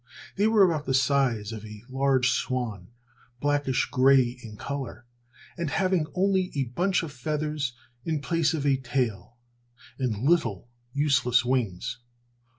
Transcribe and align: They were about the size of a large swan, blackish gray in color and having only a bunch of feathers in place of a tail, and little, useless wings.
They 0.35 0.47
were 0.47 0.63
about 0.63 0.87
the 0.87 0.95
size 0.95 1.51
of 1.51 1.63
a 1.63 1.83
large 1.87 2.31
swan, 2.31 2.87
blackish 3.39 3.85
gray 3.91 4.35
in 4.41 4.57
color 4.57 5.05
and 5.55 5.69
having 5.69 6.07
only 6.15 6.51
a 6.55 6.63
bunch 6.63 7.03
of 7.03 7.11
feathers 7.13 7.73
in 8.03 8.19
place 8.19 8.55
of 8.55 8.65
a 8.65 8.77
tail, 8.77 9.37
and 9.99 10.23
little, 10.27 10.67
useless 10.91 11.45
wings. 11.45 11.99